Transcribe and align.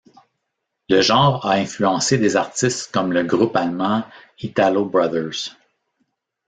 Le 0.89 1.03
genre 1.03 1.45
a 1.45 1.51
influencé 1.57 2.17
des 2.17 2.35
artistes 2.35 2.89
comme 2.91 3.13
le 3.13 3.21
groupe 3.21 3.55
allemand 3.55 4.03
ItaloBrothers. 4.39 5.51